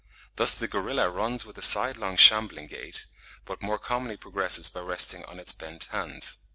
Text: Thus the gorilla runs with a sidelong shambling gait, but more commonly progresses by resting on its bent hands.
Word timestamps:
Thus 0.35 0.55
the 0.57 0.67
gorilla 0.67 1.11
runs 1.11 1.45
with 1.45 1.59
a 1.59 1.61
sidelong 1.61 2.17
shambling 2.17 2.65
gait, 2.65 3.05
but 3.45 3.61
more 3.61 3.77
commonly 3.77 4.17
progresses 4.17 4.67
by 4.67 4.79
resting 4.79 5.23
on 5.25 5.39
its 5.39 5.53
bent 5.53 5.83
hands. 5.91 6.37